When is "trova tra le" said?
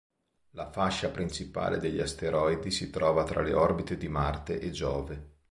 2.89-3.53